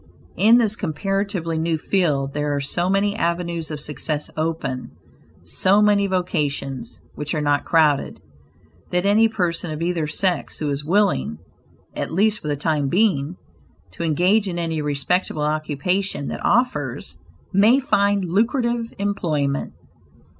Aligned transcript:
In 0.35 0.57
this 0.57 0.75
comparatively 0.75 1.59
new 1.59 1.77
field 1.77 2.33
there 2.33 2.55
are 2.55 2.59
so 2.59 2.89
many 2.89 3.15
avenues 3.15 3.69
of 3.69 3.79
success 3.79 4.31
open, 4.35 4.89
so 5.45 5.79
many 5.79 6.07
vocations 6.07 6.99
which 7.13 7.35
are 7.35 7.39
not 7.39 7.65
crowded, 7.65 8.19
that 8.89 9.05
any 9.05 9.27
person 9.27 9.69
of 9.71 9.79
either 9.79 10.07
sex 10.07 10.57
who 10.57 10.71
is 10.71 10.83
willing, 10.83 11.37
at 11.95 12.11
least 12.11 12.39
for 12.39 12.47
the 12.47 12.55
time 12.57 12.87
being, 12.87 13.35
to 13.91 14.01
engage 14.01 14.47
in 14.47 14.57
any 14.57 14.81
respectable 14.81 15.43
occupation 15.43 16.29
that 16.29 16.43
offers, 16.43 17.19
may 17.53 17.79
find 17.79 18.25
lucrative 18.25 18.91
employment. 18.97 19.73